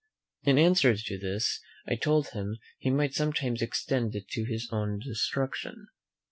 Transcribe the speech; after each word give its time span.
In 0.41 0.57
answer 0.57 0.95
to 0.97 1.19
this 1.19 1.59
I 1.87 1.95
told 1.95 2.29
him 2.29 2.57
he 2.79 2.89
might 2.89 3.13
sometimes 3.13 3.61
extend 3.61 4.15
it 4.15 4.27
to 4.29 4.45
his 4.45 4.67
own 4.71 4.97
destruction. 4.97 5.89